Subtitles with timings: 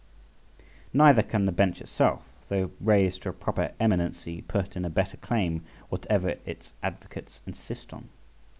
[0.93, 5.15] Neither can the Bench itself, though raised to a proper eminency, put in a better
[5.17, 8.09] claim, whatever its advocates insist on.